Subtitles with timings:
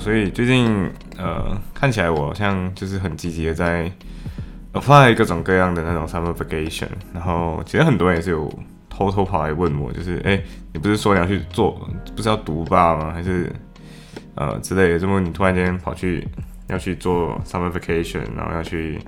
[0.00, 3.92] 所以最近呃，看起来我好像就是很积极的在
[4.72, 8.50] apply 各种各样的那种 summer vacation，然后其实很多人也是有
[8.88, 10.40] 偷偷跑来问我，就是哎，
[10.72, 13.12] 你不是说你要去做，不是要读吧吗？
[13.12, 13.52] 还是
[14.36, 14.98] 呃之类的？
[14.98, 16.26] 怎么你突然间跑去
[16.68, 18.98] 要去做 summer vacation，然后要去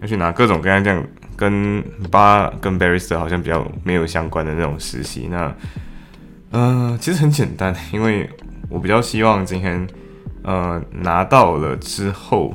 [0.00, 1.04] 要去拿各种各样这样
[1.36, 5.26] 跟吧跟 barrister 好像比较没有相关的那种实习？
[5.28, 5.52] 那
[6.52, 8.30] 呃，其实很简单，因为
[8.68, 9.84] 我比较希望今天。
[10.48, 12.50] 呃，拿到了之后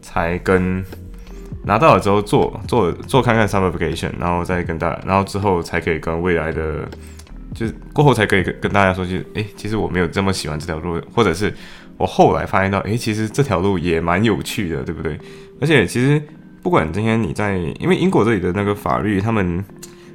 [0.00, 0.82] 才跟
[1.64, 6.88] 拿到了之后做做做看看 summer vacation，然后再跟大，然后之后才可以跟未来的，
[7.52, 11.52] 就是过后才可以跟跟大家说，就是诶，其实我没有这么喜欢这条路，或者是
[11.98, 15.18] 我后来发现到，诶，其实这条路也蛮有趣的，对不对？
[15.60, 16.22] 而且其实
[16.62, 19.62] 不管今天你在，因为英国这里的那个法律，他们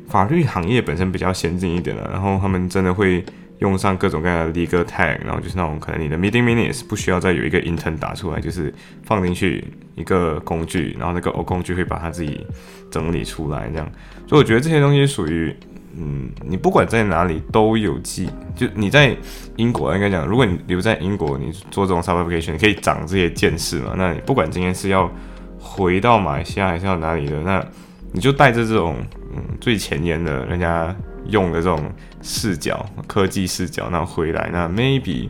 [0.07, 3.23] 法律行业本身比较先进一点的，然后他们真的会。
[3.61, 12.43] 用上各种各样的 legal tag，然后就是那种可能你的 meeting minutes 不需要再有一个 intern 打出来，就是放进去一个工具，然后那个工具会把它自己
[12.89, 13.87] 整理出来这样。
[14.27, 15.55] 所以我觉得这些东西属于，
[15.95, 18.27] 嗯，你不管在哪里都有记。
[18.55, 19.15] 就你在
[19.57, 23.93] 英国应该讲，如果你留在英国，你做这种 subapplication，可以长这些见识嘛。
[23.95, 25.07] 那你不管今天是要
[25.59, 27.63] 回到马来西亚还是要哪里的，那
[28.11, 28.95] 你就带着这种
[29.35, 30.95] 嗯最前沿的人家。
[31.27, 31.91] 用的这种
[32.21, 35.29] 视角，科技视角，那回来，那 maybe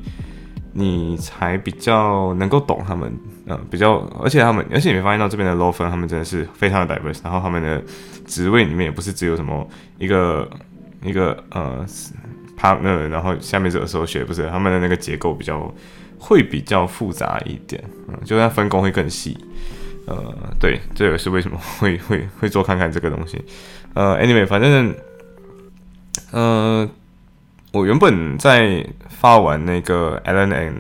[0.74, 3.12] 你才比较能够懂他们，
[3.46, 7.84] 嗯，比较，而且他们，而且你会发现到这边的 law firm，他们真的是非常的 diverse，然后他们的
[8.26, 9.68] 职位里面也不是只有什么
[10.00, 10.50] 一个
[11.04, 11.86] 一个呃
[12.58, 15.74] partner，然后下面这个时候学不是，他们的那个结构比较
[16.18, 19.38] 会比较复杂一点，嗯，就它分工会更细，
[20.08, 23.44] 呃，对，这也是为什么会会会做看看这个东西，
[23.94, 24.96] 呃，anyway，反正。
[26.32, 26.90] 呃，
[27.74, 30.74] 我原本在发完那个 Allen and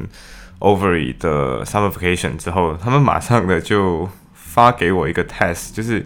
[0.59, 6.05] Overy 的 Summer Vacation 之后，他们马上的就发给我一个 test，就是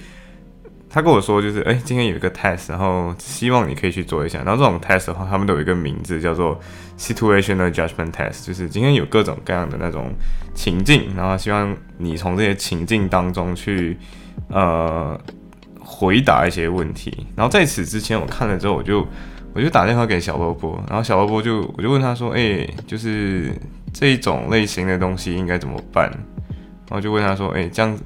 [0.89, 4.41] 他跟我说，就是哎，今天有一个 test，然后希望你可以去做一下。
[4.43, 6.59] 然后这种 test 的话，他们都有一个名字叫做
[6.97, 10.13] Situational Judgment Test，就是今天有各种各样的那种
[10.53, 13.97] 情境，然后希望你从这些情境当中去
[14.47, 15.19] 呃
[15.79, 17.27] 回答一些问题。
[17.35, 19.05] 然后在此之前，我看了之后，我就。
[19.55, 23.53] 我就打电话给小萝卜，然后小萝卜就我就问他说：“哎，就是
[23.93, 26.11] 这一种类型的东西应该怎么办？”
[26.87, 28.03] 然后就问他说：“哎，这样子，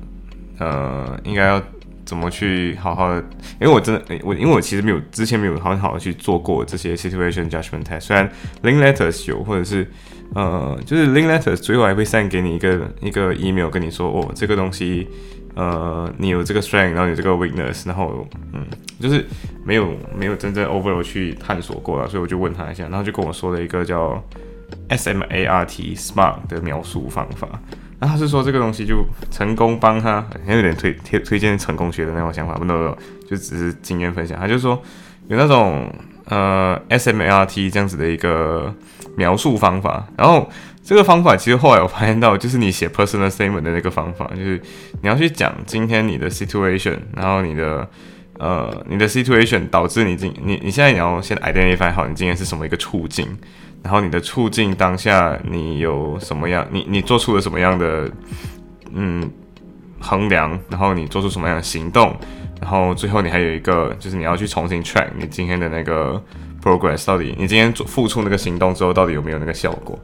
[0.59, 1.59] 呃，应该要
[2.05, 3.19] 怎么去好好的？
[3.59, 8.01] 因为我真的，我因为我其实没有之前没有很好的去做过这些 situation judgment test。
[8.01, 8.31] 虽然
[8.61, 9.89] link letters 有，或者是
[10.35, 15.09] 呃，就是 link letters 最后还会 send 给你一个一个 email 跟你说，哦，这个东西。”
[15.55, 18.65] 呃，你有这个 strength，然后你这个 weakness，然后嗯，
[18.99, 19.25] 就是
[19.65, 24.23] 没有没有真正 overall 去探索过了，所以我就问他一下，然后就跟我说了一个叫
[24.89, 27.47] SMART SMART 的描述方法，
[27.99, 32.95] 那他是说这个东西就成功帮他，好像有点推推推荐成功学的那种想法，不能
[33.29, 34.81] 就只是经验分享，他就说
[35.27, 35.91] 有那种
[36.25, 38.73] 呃 SMART 这样子的一个
[39.17, 40.49] 描述方法，然后。
[40.89, 44.59] 这个方法其实后来我发现到，就是你写 personal statement 的那个方法，就是
[45.03, 47.87] 你要去讲今天你的 situation，然后你的
[48.39, 53.37] 呃你的 situation 导致你今你你现在你要先 identify 好你今天是什么一个处境，
[53.83, 58.09] 然后你的处境当下你有什么样，你你做出了什么样的
[58.91, 59.29] 嗯
[59.99, 62.17] 衡量，然后你做出什么样的行动，
[62.59, 66.19] 然后最后你还有一个就是你要去重新 track 你今天的那个
[66.63, 69.99] progress 到底你今天做付出那个行动之后到底有没有那个效果。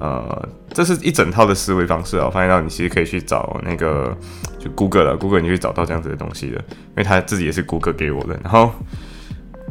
[0.00, 2.26] 呃，这是一整套的思维方式啊！
[2.26, 4.16] 我发现到你其实可以去找那个
[4.56, 8.38] 就 Google 了，Google 你会找到这样子的东西的，因为他自己也是 Google 给我的。
[8.44, 8.70] 然后，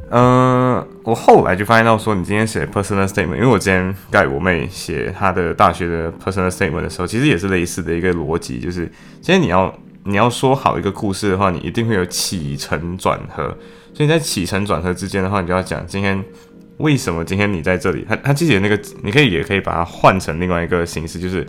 [0.09, 8.85] 嗯，我后来就发现到说，你今天写 personal statement，因为我之前盖我妹写她的大学的 personal statement 的时候，其实也是类似的一个逻辑，就是
[9.21, 9.73] 今天你要
[10.03, 13.56] 你要说好一个故事的话，你一定会有起承转合，
[13.94, 16.21] 所以在起承转合之间的话，你就要讲今天。
[16.77, 18.06] 为什么今天你在这里？
[18.07, 21.47] 他他记得那个，你可以也可以把它换成另外一个形式，就是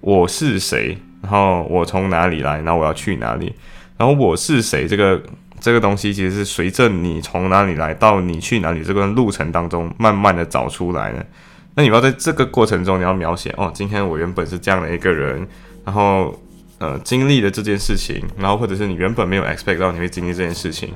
[0.00, 3.52] 我是谁，然后我从哪里来，然后我要去哪里，
[3.96, 5.20] 然后我是谁这个
[5.60, 11.26] 这个东西其实是随着你从哪里来到你去哪里这个路程当中慢慢的找出来的。
[11.74, 15.46] 那你要在这个过程中，你要描写哦，今天我原本是这样的一个人，
[15.84, 16.36] 然后
[16.78, 20.92] 呃经历了这件事情，然后或者是你原本没有 expect 到你会经历这件事情，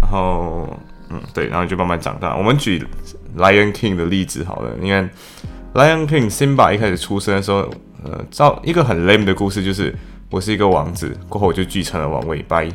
[0.00, 0.74] 然后
[1.10, 2.34] 嗯对，然后就慢慢长大。
[2.36, 2.82] 我们举
[3.36, 5.08] Lion King 的例子好了，你看
[5.74, 7.68] Lion King Simba 一开始出生的时候，
[8.04, 9.94] 呃，照一个很 lame 的故事，就是
[10.30, 12.68] 我是一个王子，过后我就继承了王位，拜。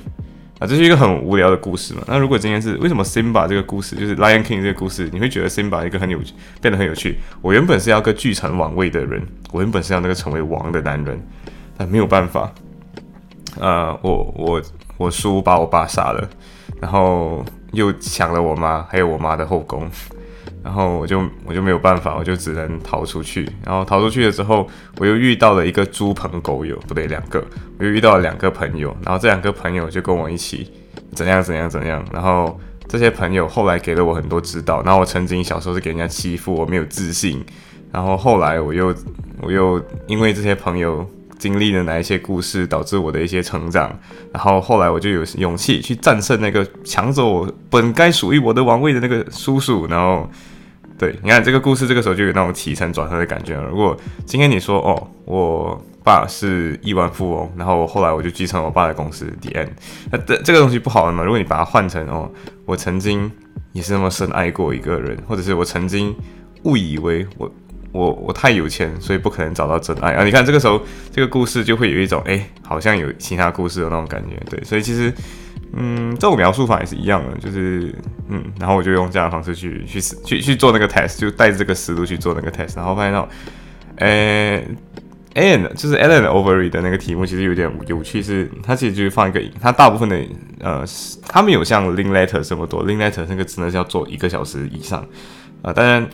[0.60, 2.02] 啊，这是一个很无聊的故事嘛？
[2.08, 6.18] 那如果今天是为什么 Simba 这个故事，就是 Lion King 这个故事，你会觉得 Simba 一个很有
[6.60, 7.20] 变得很有趣？
[7.44, 9.22] 我原本是要个继承王位的人，
[9.52, 11.22] 我原本是要那个成为王的男人，
[11.78, 12.52] 但没有办法，
[13.60, 14.62] 呃，我我
[14.98, 16.28] 我叔把我爸杀了，
[16.82, 19.88] 然后又抢了我妈还有我妈的后宫。
[20.68, 23.50] 然后我就我就没有办法，我就只能逃出去。
[23.66, 24.68] 然后逃出去了之后，
[24.98, 27.42] 我又遇到了一个猪朋狗友，不对，两个，
[27.80, 28.94] 我又遇到了两个朋友。
[29.02, 30.70] 然后这两个朋友就跟我一起
[31.14, 32.06] 怎样怎样怎样。
[32.12, 34.84] 然后这些朋友后来给了我很多指导。
[34.84, 37.42] 然后我曾经小时候是给人家欺负，我没有自信。
[37.94, 38.94] 然后后来我又
[39.42, 41.10] 我又因为这些朋友
[41.40, 43.98] 经历了哪一些故事，导致我的一些成长。
[44.34, 49.88] 然后后来我就有勇气去战胜那个抢走我本该属于我的王位的那个叔叔。
[49.88, 50.30] 然后。
[50.98, 53.64] 对，你看这个故事，这个时候就有那种起承转合的感觉了。
[53.70, 53.96] 如果
[54.26, 59.68] 今天你说，哦，我爸是亿万富翁，然后我后来我就继承我爸的公司，dn，
[60.12, 61.24] 那这这个东西不好的嘛？
[61.24, 62.28] 如果你把它换成，哦，
[62.66, 63.32] 我曾经
[63.74, 66.16] 也是那么深爱过一个人，或者是我曾经
[66.64, 67.52] 误以为我
[67.92, 70.24] 我我太有钱，所以不可能找到真爱啊！
[70.24, 74.36] 你看这个时候，这个故事就会有一种，哎，好像有其他故事的那种感觉。
[74.50, 75.14] 对，所以其实。
[75.74, 77.94] 嗯，这种描述法也是一样的，就是
[78.30, 83.28] 嗯，然后我就用这样的方式去去去去做那个 test，就带着这个思路去做那个 test，然后发现到，
[83.98, 84.62] 呃
[85.36, 90.20] ，Alan 就是 Alan Overy 的那个题目其实有点有趣，是它其实就是放一个，它大部分的
[90.60, 90.84] 呃，
[91.28, 95.06] 他们有像 link letter 这么多，link letter 那个真的是要做一个小时以上，
[95.62, 96.08] 啊，当然。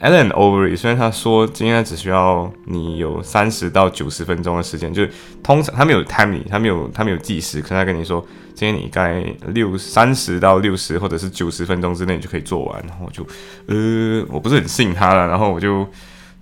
[0.00, 5.10] Alan Overy 虽然他说今天只需要你有三十到九十分钟的时间，就是
[5.42, 8.20] 通常他没有 time，他没有他没有计时，可是他跟你说
[8.54, 13.24] 今天你该六三十到六十或者是九十分钟之内就可以做完，然后就
[13.66, 15.88] 呃我不是很信他了，然后我就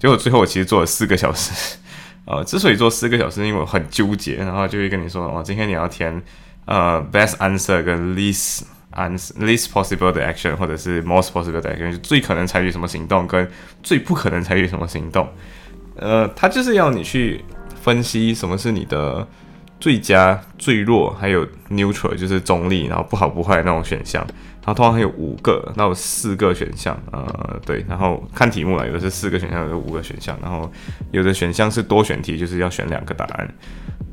[0.01, 1.77] 结果最后我其实做了四个小时，
[2.25, 6.21] 呃之所以做四个小时，因为我很纠结，然后就会跟你说哦今天你要填
[6.65, 8.63] 呃 best answer 跟 least。
[8.93, 13.49] 按 least possible 的 action 或者是 most possible 的 action，就最可能采取什么行动跟
[13.83, 15.29] 最不可能采取什么行动。
[15.97, 17.45] 呃，它就是要你去
[17.83, 19.27] 分析什么是你的
[19.79, 24.27] 最佳、最弱，还有 neutral 就是中立，然后不好不坏那种选项。
[24.65, 30.71] 然后通常还有五个到四个选项，呃，对，然后看题目了，有的是四个选项，有的五个选项，然后
[31.11, 33.55] 有的选项是多选题，就是要选两个答案。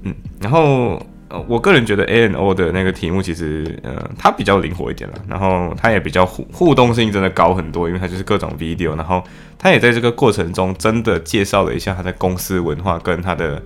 [0.03, 1.01] 嗯，然后。
[1.29, 9.23] 呃，我个人觉得 A N O 的那个题目其实，呃，它比较灵活一点了，然后它也比较互互动性真的高很多，因为它就是各种 video，然后
[9.57, 13.61] 它也在这个过程中真的介绍了一下它的公司文化跟它的，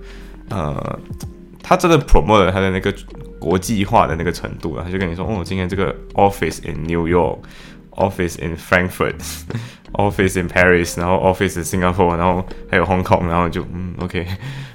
[0.50, 0.98] 呃，
[1.62, 2.94] 它真的 promote 它的那个
[3.38, 7.38] 国际化的那个程度了，他就跟你说，哦，今天这个 office in New York。
[7.96, 9.14] Office in Frankfurt,
[9.94, 14.26] Office in Paris，然后 Office in Singapore，然后还有 Hong Kong，然后就嗯，OK，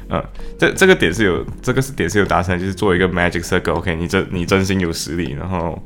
[0.09, 0.21] 呃，
[0.57, 5.81] 这这个点是有这个是点是有达成，就是做一个 Magic Circle，OK，你真你真心有实力，然后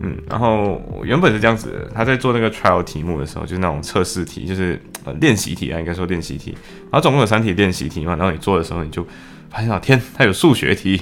[0.00, 6.52] 嗯，然后原本是这样子，的，他在做那个 Trial 题目的时候，就是那种测试题，就是呃练习题啊，应该说练习题，
[6.90, 9.04] 然后总共有三题练习题嘛，然后你做的时候，你就
[9.50, 11.00] 发现啊，天，他有数学题，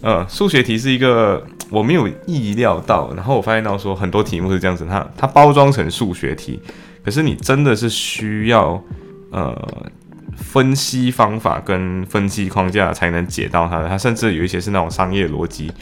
[0.00, 1.46] 呃，数学题是一个。
[1.70, 6.60] 我没有意料到，然后我发现到说很多题目是这样子，它它包装成数学题，
[7.02, 8.78] 可是你真的是需要
[9.30, 9.56] 呃
[10.52, 15.72] 分析方法跟分析框架才能解到它的，它甚至有一些是那种商业逻辑。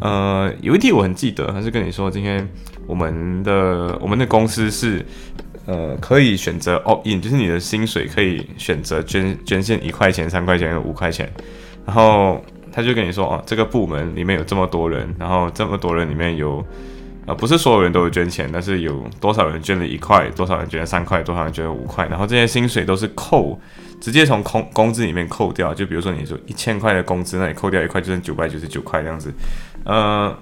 [0.00, 2.48] 呃，有一题我很记得，他是跟你说今天
[2.86, 5.04] 我们的我们的公司是
[5.66, 11.28] 呃可以选择 opt in，就是你的薪水可以选择捐捐献一块钱、三块钱、五块钱，
[11.84, 12.40] 然后。
[12.74, 16.64] 他就跟你说哦，这个部门里面有这么多人，然后这么多人里面有，
[17.26, 23.60] 呃，不是所有人都有捐钱，但是有多少人捐了一块，多少人捐了三块，多少人捐了五块，然后这些薪水都是扣，
[24.02, 25.72] 直接从工工资里面扣掉。
[25.72, 29.32] 就比如说你说一千块的工资，那你扣掉一块就剩九百九十九块这样子，
[29.84, 30.36] 呃，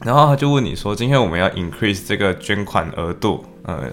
[0.00, 3.92] 然后他就问你说，今天我们要 increase 这个捐款额度，呃。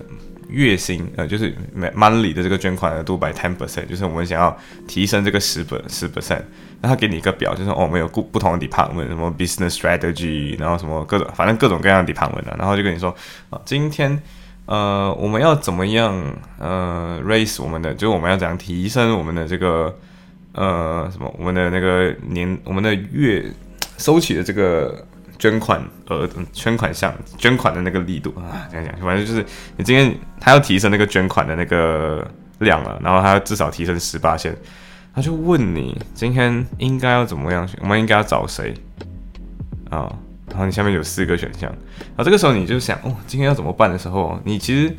[0.50, 6.42] 月薪呃，就是 monthly 的这个捐款额度 by ten percent，就是我们想要提升这个十本十 percent，
[6.80, 13.14] 那他给你一个表，就是哦，我们有不不同的 department，什么 business strategy，然后什么各种，反正各种各样的 department 的，然后就跟你说
[13.50, 14.18] 啊，今天
[14.68, 16.14] 呃，我们要怎么样
[16.60, 19.98] 呃 raise 我们的，就是我们要怎样提升我们的这个
[20.52, 23.50] 呃什么我们的那个年我们的月
[23.98, 25.06] 收取的这个
[25.40, 29.46] 捐款额、捐款项、捐款的那个力度啊，这样讲，反正就是
[29.78, 32.28] 你今天他要提升那个捐款的那个
[32.60, 34.54] 量了，然后他要至少提升十八线，
[35.16, 38.74] 他就问你今天应该要怎么样，我们应该要找谁
[39.90, 40.14] 啊？
[40.58, 44.92] 然后你下面有四个选项，然后这个时候你就想，哦，今天要怎么办的时候，你其实。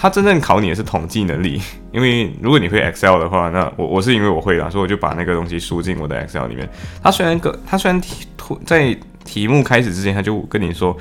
[0.00, 1.60] 他真正考你的是统计能力，
[1.90, 6.68] 因为如果你会 Excel 的话，那我我是因为我会啦，所以我就把那个东西输进我的 Excel 里面。
[7.02, 8.24] 他虽然个，他虽然题
[8.64, 10.96] 在题目开始之前他就跟你说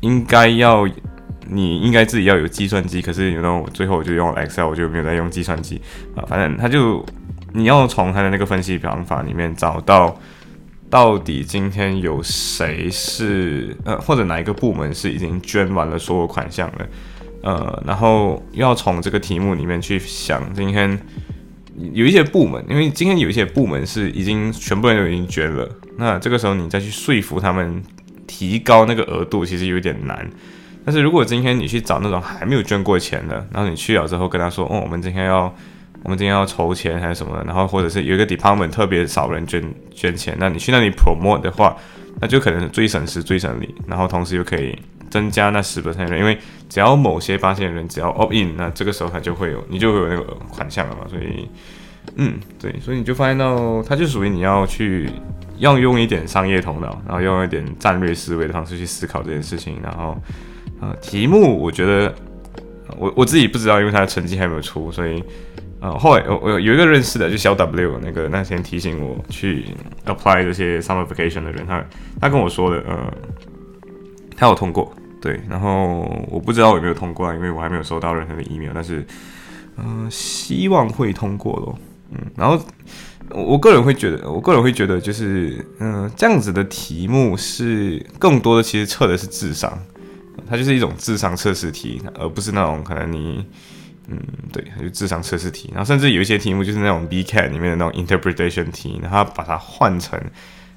[0.00, 0.86] 应该要，
[1.48, 5.80] 你应该自己要有计算机，可是然后最后我就用 Excel，我就没有再用计算机
[6.14, 6.20] 啊。
[6.28, 7.02] 反正他就
[7.54, 10.14] 你要从他的那个分析方法里面找到
[10.94, 16.86] 到底今天有谁是呃或者哪一个部门是已经捐完了所有款项了。
[17.42, 20.96] 呃，然后要从这个题目里面去想，今天
[21.92, 27.82] 有一些部门，因为今天有一些部门是已经全部人都已经捐了，那这个时候你再去说服他们
[28.28, 30.30] 提高那个额度，其实有点难。
[30.84, 35.52] 但是如果今天你去找那种还没有捐过钱的，然后你去了之后跟他说，哦，我们今天要，
[36.04, 41.76] 我们今天要筹钱还是什么，然后或者是有一个 department 特别少人捐捐钱，那你去那里 promote 的话，
[42.20, 44.78] 那就可能最省时最省力，然后同时又可以。
[45.10, 46.36] 增加那十 percent 人，因为
[46.68, 51.02] 只要某些发现人只要 opt in，那这个时候他就会有，你就会有那个款项了嘛。
[51.08, 51.48] 所以，
[52.16, 55.08] 嗯，对，所以你就发现到，它就属于你要去
[55.58, 59.78] 要用一点商业头脑，然后用一点战略思维的方式去思考这件事情。
[59.84, 60.20] 然后，
[60.80, 62.12] 呃，题目我觉得
[62.98, 65.22] 我我自己不知道，因为他的成绩还没有出，所以，
[65.84, 69.66] 呃，后来我我有一个认识的，就小 W 那个那天提醒我去
[70.06, 71.84] apply 这些 summer vacation 的人，他
[72.18, 73.12] 他跟我说的，呃，
[74.34, 74.90] 他有通过。
[75.20, 76.00] 对，然后
[76.30, 79.06] 我不知道有没有通过，因为我还没有收到任何的 email，但是，
[79.76, 81.78] 嗯，希望会通过咯。
[82.12, 82.58] 嗯，然后
[83.30, 89.78] 我个人会觉得，我个人会觉得，就是，嗯，这样子的题目是更多的，其实测的是智商，
[90.48, 93.46] 它就是一种智商测试题，而不是那种可能你，
[94.08, 94.18] 嗯，
[94.52, 100.20] 对，就智商测试题，然后甚至有一些题目就是那种 B cat 里面的那种 interpretation 题，然后把它换成。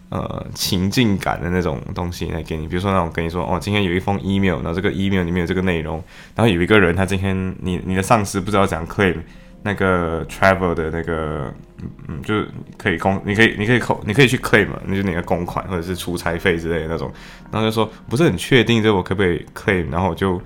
[0.10, 6.02] 呃，情境感的那种东西来给你，比如说那种跟你说，哦，今天有一封 email，然后这个 email 里面有这个内容，
[6.34, 9.18] 然后有一个人他今天你你的上司不知道怎样 claim
[9.64, 12.42] 那个 travel 的那个，嗯嗯，就
[12.78, 17.12] 可以公，你可以你可以扣，你可以去 claim 嘛，那就那个公款或者是出差费之类的那种，
[17.52, 20.42] 然后就说不是很确定这我可不可以 claim，然后我就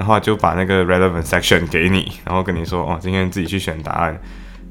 [0.00, 4.18] 然后就把那个 relevant section 给你，然后跟你说，哦，今天自己去选答案。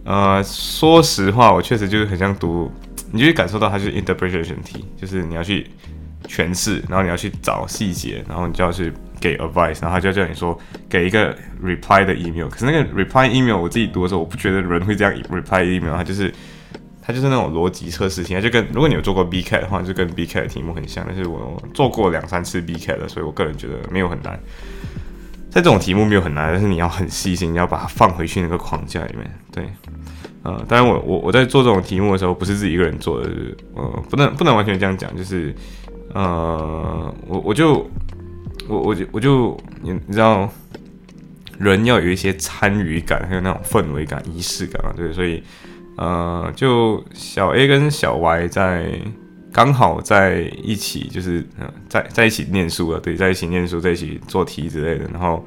[0.03, 2.71] 呃，说实话，我确实就是很像读。
[3.11, 5.67] 你就会感受到它就是 interpretation 题，就是你要去
[6.27, 10.57] 诠释，然后你要去找细节，然后你就要去给 advice，然后他就叫你说
[10.89, 12.47] 给一个 reply 的 email。
[12.47, 16.33] 可是那个 reply email 我自己读的时候，我不觉得人会这样 reply email，它就是
[17.03, 21.05] 它就是那种逻辑测试题，它就跟如果你有做过 B cat 的话，就跟 B cat 的题目很像。
[21.07, 24.39] 但是我做过两三次 B cat 的，所以我个人觉得没有很难。
[25.49, 29.65] 在这种题目没有很难，但是你要很细心，你要把它放回去那个框架里面，对。
[30.41, 33.29] 呃，当然，我我我在做这种题目的时候，不是自己一个人做的，
[33.75, 35.53] 呃，不能不能完全这样讲，就是，
[36.13, 37.85] 呃，我我就
[38.69, 40.49] 我我就我就你你知道，
[41.57, 45.43] 人要有一些参与感，还有那种氛围感、仪式感嘛，对，所以，
[45.97, 48.93] 呃，就小 A 跟小 Y 在
[49.51, 55.45] 刚好在一起，就是嗯，在在一起念书了，对，在一起念书，在一起做题之类的，然后，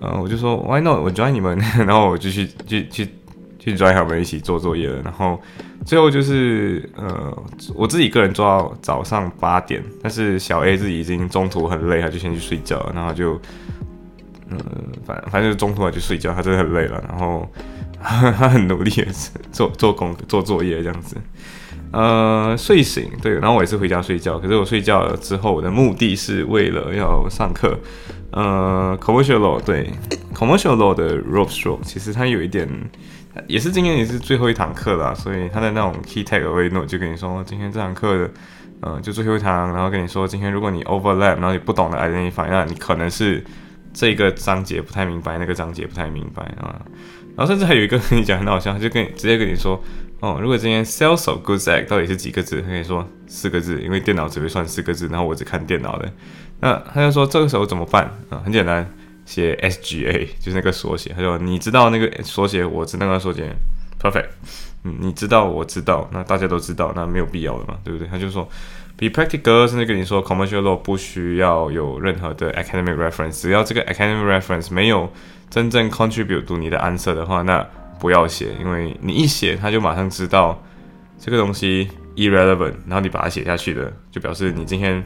[0.00, 1.00] 呃，我就说 Why not？
[1.00, 3.08] 我 join 你们， 然后我就去去去。
[3.58, 5.40] 去 join 他们一起做作业了，然后
[5.86, 7.42] 最后就是呃，
[7.74, 13.40] 我自己一个人做到早上八点，但是小 A 自己已经中途很累，他就先去睡觉，然后就
[14.50, 14.58] 嗯，
[15.06, 17.50] 反反正就中途他就睡觉，他真的很累了，然后
[17.98, 19.06] 他很努力的
[19.50, 21.16] 做做工做作业这样子，
[21.94, 27.78] 呃，睡醒对，然后我也是回家睡觉，可是我睡觉了之后，我的目的是为了要上课，
[28.32, 29.90] 呃，commercial law 对
[30.34, 32.68] ，commercial law 的 rope stroke 其实它有一点。
[33.48, 38.30] 也是今天也是最后一堂课了，所以他的那种 key take away，那我就跟你说，今天这堂课的，
[38.80, 43.42] 呃，就最后一堂，然后跟你说，今天如果你 overlap，然后你不懂的 identify，那你可能是
[43.92, 46.80] 这个章节不太明白，那个章节不太明白啊。
[47.36, 49.82] 然后甚至还有一个跟你讲很好笑，就跟你直接跟你说，
[50.24, 52.62] 哦，如果今天 sales of goods act 到底是几个字？
[52.62, 56.10] 他跟你说四个字，因为电脑只会算四个字，然后我只看电脑的。
[56.60, 58.40] 那他就说这个时候怎么办啊？
[58.44, 58.88] 很简单。
[59.26, 63.50] 写 SGA 就是那个缩写，他说你知道那个缩写，我知道那个缩写
[63.98, 64.26] ，perfect，
[64.82, 68.06] 嗯，你知道我知道，那大家都知道，那没有必要了嘛，对不对？
[68.06, 68.46] 他就说
[68.98, 75.10] ，be practical，甚至跟你说，commercial law 不需要有任何的 academic reference，只要这个 academic reference 没有
[75.48, 77.66] 真正 contribute to 你的 answer 的话，那
[77.98, 80.62] 不要写，因为你一写，他就马上知道
[81.18, 85.02] 这个东西 irrelevant，然后你把它写下去的，就表示你今天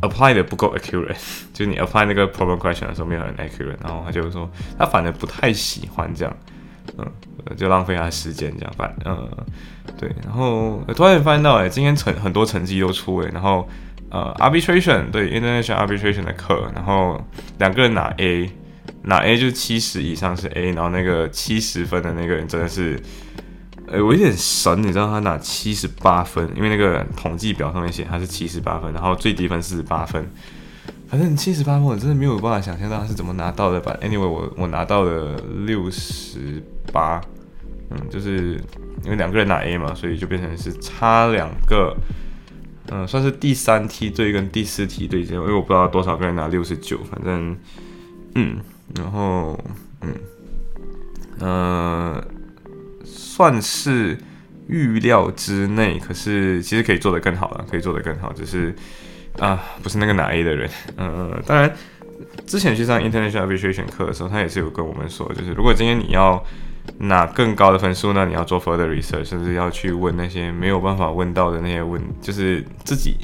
[0.00, 1.16] apply 的不够 accurate，
[1.52, 6.36] 就你 apply 那个 problem question 的时候没有很 accurate，然后他就说他反而不太喜欢这样，
[6.98, 7.06] 嗯，
[7.56, 9.28] 就浪费他时间这样，反呃
[9.98, 13.68] 对，然后突然发现到哎，今天成很多成绩都出哎，然后
[14.10, 17.20] 呃 arbitration 对 international arbitration 的课，然后
[17.58, 18.50] 两个人拿 A，
[19.06, 23.00] 拿 A 就七十以上是 A，然后那个七十分的那个人真的是。
[23.88, 30.28] 呃，我有点神，你知道他拿七十八分，因为那个统计表上面写他是七十八分，然后最低分四十八分，
[31.08, 36.60] 反正七十八分我真的没有办法想象到他是怎么拿到的吧？Anyway，我我拿到了六十
[36.92, 37.20] 八，
[37.90, 38.60] 嗯，就是
[39.04, 41.96] 因为两个人拿 A 嘛，所以就变成是差两个，
[42.90, 47.56] 嗯，算是第三梯队跟第四梯队，因为我不知道多少个人拿六十九，反正，
[48.34, 48.56] 嗯，
[48.94, 49.58] 然后，
[50.02, 50.14] 嗯，
[51.40, 52.24] 呃。
[53.08, 54.16] 算是
[54.66, 58.74] 预料之内，可是其实可以做得更好了，可以做得更好，只是
[59.38, 60.68] 啊，不是那个拿 A 的人。
[60.96, 61.70] 嗯， 当然，
[62.46, 66.42] 之前去上 International Arbitration 课的时候，他也是有跟我们说，就是如果今天你要
[66.98, 73.18] 拿更高的分数，那你要做 further research，甚至要去问那些没有办法问到的那些问，就是自己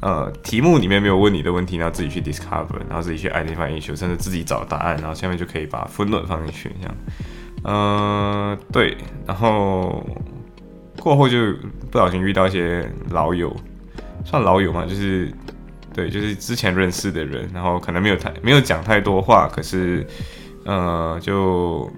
[0.00, 6.96] 呃题目里面没有问你的问题，然后自己去 discover，然后自己去 identify issue，甚至自己找答案，然后下面就可以把分论放进去，这样。
[7.68, 10.04] 嗯，对，然后
[11.00, 11.52] 过后就
[11.90, 13.54] 不小心遇到一些老友，
[14.24, 15.32] 算老友嘛，就是
[15.92, 20.06] 对，就是之前认识的人，然后可能没有太没有讲太多话，可是
[20.64, 21.90] 呃，就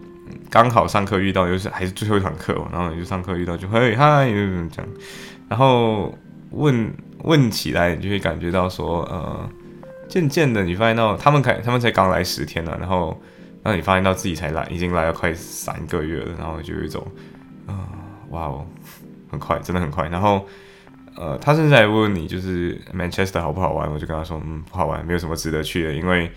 [0.48, 4.88] 刚好上课遇到，就是还是最后一堂课，然后就上课遇到就嘿嗨，这样，
[5.48, 6.16] 然后
[6.50, 6.92] 问
[7.24, 9.48] 问起来，你就会感觉到说，呃，
[10.08, 13.20] 渐渐的你发现到他们开他们才刚来十天了，然后。
[13.60, 17.04] 然后你发现到自己才来，已经来了快三个月了，然后就有一种，
[17.66, 17.90] 啊，
[18.30, 18.64] 哇哦，
[19.30, 20.08] 很快，真的很快。
[20.08, 20.46] 然后，
[21.16, 23.90] 呃，他甚至还问你，就是 Manchester 好不好玩？
[23.92, 26.30] 我就跟他说，嗯，不好玩，没有什么值得去的，因为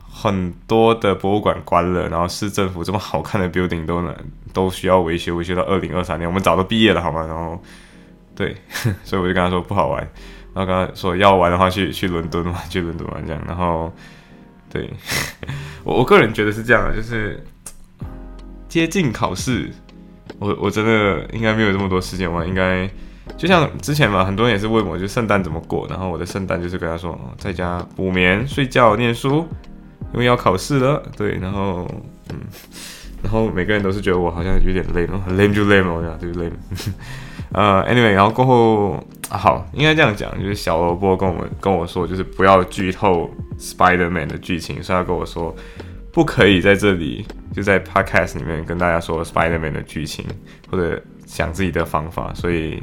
[0.00, 4.16] 很多的博物馆关了，然后市政府这么好看的 building 都能
[4.54, 7.24] 都需要维修，维修到二零二三年，我们早都毕业了，好吗？
[7.26, 7.62] 然后，
[8.34, 8.56] 对，
[9.04, 10.00] 所以我就跟他说不好玩，
[10.54, 13.92] 然后跟他说要玩的话，去去伦敦玩，去伦敦玩这样，然后。
[14.70, 14.90] 对，
[15.84, 17.40] 我我个人觉得是这样，就是
[18.68, 19.70] 接近考试，
[20.40, 22.90] 我我真的应该没有这么多时间玩，应该
[23.36, 29.46] 就像之前嘛，很多人也是问我，就圣诞怎么过，然后我的圣诞就是跟他说，在家补眠、睡觉、念书，
[30.12, 31.00] 因为要考试了。
[31.16, 31.88] 对，然后
[32.30, 32.40] 嗯，
[33.22, 36.50] 然后每个人都是觉得我好像有点累了，很累就累嘛，我讲就累。
[37.54, 45.54] 呃，anyway，然后过后好，应该这样讲，就是小萝卜跟我们跟我说，就是不要剧透 Spider-Man 的剧情，所以他跟我说
[46.12, 50.24] 不可以在这里就在 podcast 里面跟大家说 Spider-Man 的剧情
[50.68, 52.32] 或者想自己的方法。
[52.34, 52.82] 所以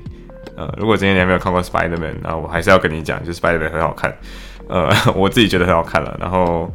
[0.56, 4.18] 呃，如果今天你还没有看过 Spider-Man，那我还是要跟你讲，就是 Spider-Man 很好看，
[4.70, 6.18] 呃， 我自己觉得很好看了。
[6.18, 6.74] 然后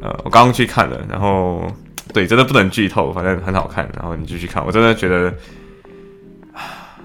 [0.00, 1.66] 呃，我刚刚去看了，然后
[2.12, 3.88] 对，真的不能剧透，反正很好看。
[3.96, 5.34] 然后你继续看，我真的觉得。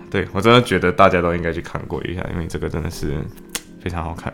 [0.10, 3.14] 对我真的觉得大家都应该去看过一下，因为这个真的是
[3.82, 4.34] 非常好看。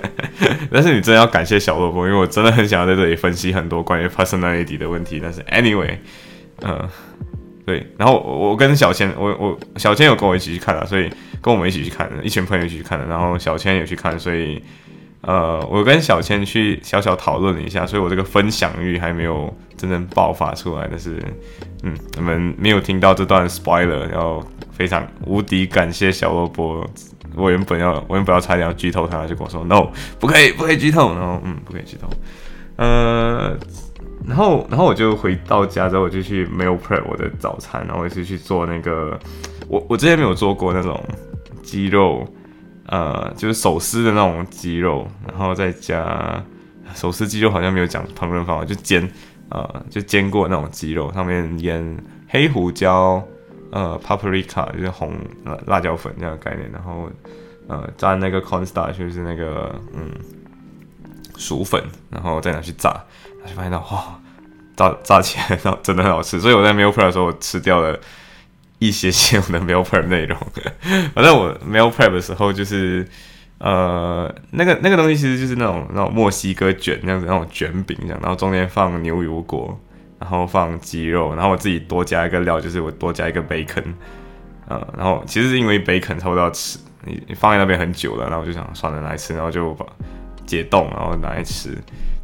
[0.70, 5.18] 但是你真的要感谢小萝卜，因为我真的很想要在这里分析很多关于 personality 的问题。
[5.22, 5.96] 但是 anyway，
[6.62, 6.88] 嗯，
[7.64, 7.86] 对。
[7.96, 13.06] 然后我跟小千，我我小千有跟我一起去看了，所以跟我们一起去看的，一群朋友一起去看的。
[13.06, 14.62] 然后小千也去看，所以
[15.22, 20.86] 呃，我跟小千去小小讨论了一下，所以我这个分享欲还没有真正爆发出来。
[20.90, 21.22] 但是，
[21.82, 24.46] 嗯，你们没有听到这段 spoiler，然后。
[24.76, 26.86] 非常无敌感谢小萝卜，
[27.34, 32.06] 我原本要我原本要差点要剧透他，就跟我说 no 不可以不可以剧透，然后嗯不可以剧透，
[32.76, 33.56] 呃，
[34.26, 39.18] 然后然后我就回到家之后我就去 meal prep 我的早餐，然后我是去做那个
[39.66, 41.02] 我我之前没有做过那种
[41.62, 42.26] 鸡肉，
[42.88, 46.44] 呃就是手撕的那种鸡肉，然后再加
[46.94, 49.10] 手撕鸡肉好像没有讲烹饪方法，就煎
[49.48, 51.96] 呃就煎过那种鸡肉，上面腌
[52.28, 53.26] 黑胡椒。
[53.72, 55.12] 呃，paprika 就是红
[55.44, 57.10] 辣辣椒粉这样的概念，然后
[57.68, 60.10] 呃沾那个 cornstarch 就是那个嗯
[61.36, 62.92] 薯粉，然后再拿去炸，
[63.44, 64.18] 就发现到哇，
[64.76, 67.98] 炸炸起来然后真的很好吃，所以我在 meal prep 的时候我吃掉了
[68.78, 70.38] 一些些我的 meal prep 内容。
[71.14, 73.06] 反正我 meal prep 的时候就是
[73.58, 79.78] 呃那个那个东西其实就是那种那种墨西哥卷那样子那种卷饼这样，然后中间放牛油果。
[80.18, 83.84] 然后放鸡肉，然后我自己多加一个料，就是我多加一个 bacon，
[84.68, 89.84] 呃，然后其实是因为 bacon 差不多要吃，你你放在那边很久了，然后我就想算了拿来吃，然后就把
[90.46, 91.76] 解冻，然后拿来吃，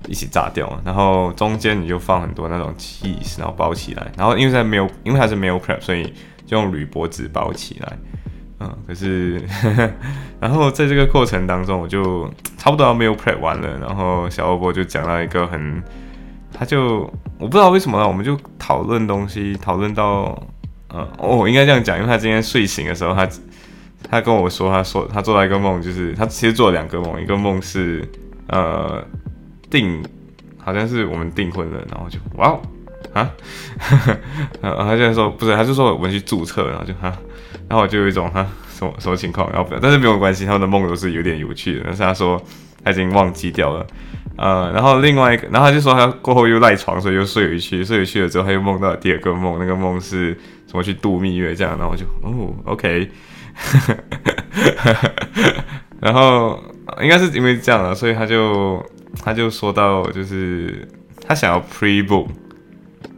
[0.09, 6.12] 一起炸掉，然后中间你就放很多那种 cheese，然后包起来，然后因为在没有，因为它是没有 prep，所以
[6.46, 7.98] 就用铝箔纸包起来，
[8.61, 9.42] 嗯，可是，
[10.40, 15.83] 然后在这个过程当中，我就差不多要没有 prep 完了，然后小欧波就讲到一个很，
[16.52, 17.00] 他就
[17.38, 20.40] 我不知道为什么，我们就讨论东西，讨论到，
[20.94, 23.28] 嗯，哦，应该这样讲，因为他今天睡醒的时候，他
[24.08, 28.08] 他跟我说，他说他做了一个梦，就是他其实做了两个梦，一个梦是
[28.48, 29.04] 呃
[29.70, 30.02] 订，
[30.58, 32.60] 好像是我们订婚了，然后就哇哦
[33.12, 33.30] 啊，
[34.60, 37.12] 然后他现在说不是，他就说我们去注册，然后就哈。
[37.68, 41.82] 然后我就有一种哈什么什么情况，然后但是没有关系，他们的梦都是有点有趣的。
[41.84, 42.42] 但是他说
[42.84, 43.86] 他已经忘记掉了，
[44.36, 53.10] 呃，然后另外一个，然后他就说他过后又赖床，所以又睡回去，睡回去了之后他又梦到第二个梦，那个梦是什么去度蜜月这样，然后我就哦，OK，
[56.00, 56.58] 然后
[57.00, 58.84] 应该是因为这样了，所以他就
[59.22, 60.88] 他就说到就是
[61.26, 62.26] 他想要 pre book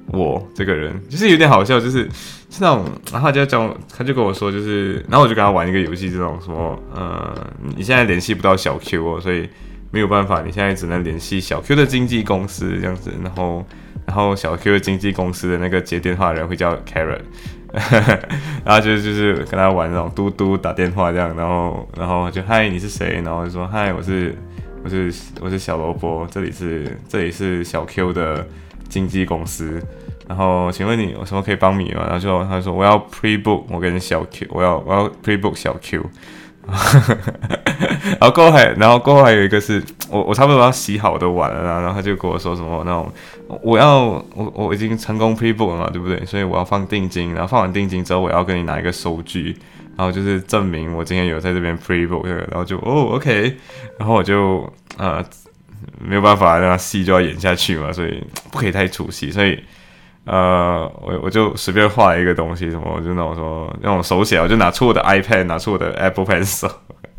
[0.08, 2.08] 我这个人，就是有点好笑，就是。
[2.50, 7.34] 是那种，然后他就叫，他就跟我说，就是，然后我就跟他玩一个游戏，这种什么，呃，
[7.74, 9.48] 你现在联系不到小 Q 哦，所以
[9.94, 13.64] 没有办法，你现在只能联系小 Q 的经纪公司这样子，然后，
[14.04, 17.20] 然后小 Q 的经纪公司的那个接电话的人会叫 Karen，
[18.66, 23.22] 然后就就是跟他玩那种嘟嘟打电话这样，然后，然后就嗨，你是谁？
[23.24, 24.34] 然后就说嗨，我是，
[24.82, 28.44] 我是，我是小萝卜，这里是，这里是小 Q 的
[28.88, 29.80] 经纪公司。
[30.26, 32.02] 然后，请问你有什么可以帮你吗？
[32.08, 36.04] 然后就他说我要 pre book，我跟小 Q，我要我要 pre book 小 Q。
[38.18, 43.12] 然后过后还，然后过后还有一个是我我差不多要洗好的碗了，然后他就跟我说什么那种
[43.62, 44.00] 我要
[44.34, 46.24] 我我已经成功 pre book 了嘛，对不对？
[46.24, 49.56] 所以我要放定金，然后放完定金之后，我要跟你拿一个收据，
[49.96, 53.56] 然后就是证明我今天有在这边 pre book，然后就哦 OK，
[53.98, 55.22] 然后我就呃
[55.98, 59.62] 没有办法，那戏就要演下去嘛，所以不可以太出戏，所以。
[60.24, 66.70] 呃，我我就随便画一个东西，什么，我就那种说那种手写，我就拿出我的 iPad，拿出我的 Apple Pencil，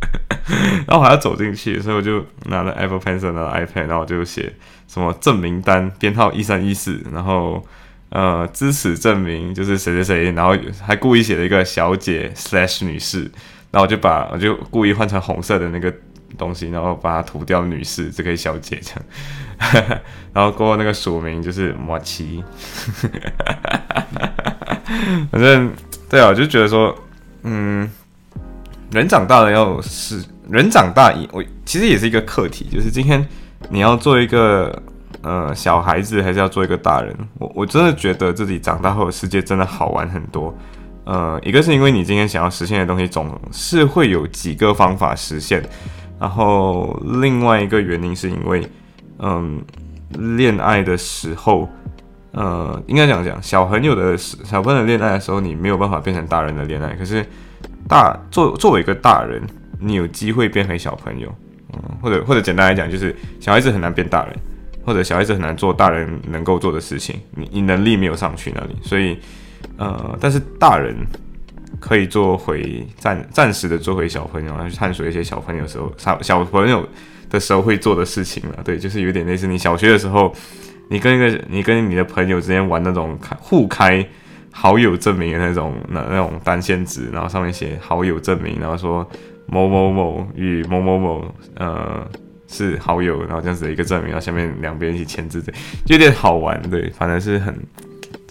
[0.88, 4.54] 然后我还要走进去，所以我就拿了 Apple Pencil，拿了 iPad，然后我就写
[4.88, 7.64] 什么证明单编号一三一四，然后
[8.10, 13.22] 呃支持证明就是谁谁谁，然后还故意写了一个小姐 slash 女士，
[13.70, 15.94] 然后我就把我就故意换成红色的那个。
[16.38, 20.00] 东西，然后把它涂掉，女士这个小姐这样，
[20.34, 22.44] 然后过后那个署名就是摩奇，
[25.32, 25.72] 反正
[26.10, 26.94] 对啊，我就觉得说，
[27.44, 27.90] 嗯，
[28.92, 33.26] 人长大了要是人长大，我其实也是一个课题，就是今天
[33.70, 34.84] 你要做一个
[35.22, 37.16] 呃小孩子，还是要做一个大人？
[37.40, 40.56] 我我真的觉得自己长大后的世界真的好玩很多。
[41.06, 45.64] 呃，一个是因为你今天想要实现的东西，总是会有几个方法实现。
[46.20, 48.66] 然后另外一个原因是因为，
[49.20, 49.62] 嗯，
[50.38, 51.68] 恋爱的时候，
[52.32, 56.94] 呃，应该讲讲小朋友的小朋友恋爱的时候，你没有办法变成大人的恋爱。
[56.94, 57.26] 可是
[57.88, 59.42] 大作作为一个大人，
[59.80, 61.34] 你有机会变回小朋友，
[61.74, 64.36] 嗯，或者或者简单来讲，就是小孩子很难变大人，
[64.86, 69.18] 或者小孩子很难做大人能够做的事情，你你能力没有上去那里，所以
[69.78, 70.96] 呃，但是大人。
[71.80, 76.88] 可以做回暂暂时的做回小朋友，然后去探索一些小朋友时候小小朋友
[77.30, 78.60] 的时候会做的事情了。
[78.64, 80.34] 对，就是有点类似你小学的时候，
[80.90, 84.06] 你跟一个你跟你的朋友之间玩那种开互开
[84.52, 89.08] 好友证明的那种那那种单线纸，然后上面写好友证明，然后说
[89.48, 92.08] 某某某与某某某呃
[92.48, 95.52] 是好友，然后这样子的一个证明，然后下面两边一起签字，的，
[95.86, 96.62] 就有点好玩。
[96.70, 97.54] 对，反正是很。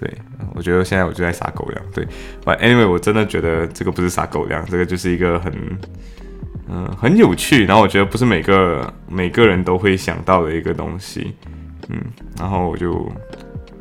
[0.05, 0.13] 对，
[0.55, 1.83] 我觉得现在我就在撒狗粮。
[1.95, 2.07] 对
[2.45, 5.51] ，But anyway，我真的觉得这个不是撒狗粮，这个就是一个很，
[6.69, 7.65] 嗯，很有趣。
[7.65, 11.35] 然后我觉得不是每个每个人都会想到的一个东西。
[11.89, 11.99] 嗯，
[12.39, 13.11] 然后我就，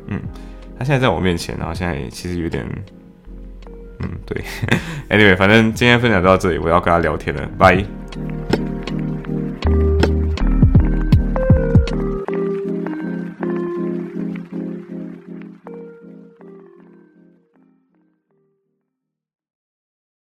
[0.06, 0.18] 嗯，
[0.78, 2.64] 他现在在我面前，然后现在其实有点，
[4.00, 4.42] 嗯，对。
[5.10, 7.84] Anyway，反正今天分享到这里，我要跟他聊天了，拜。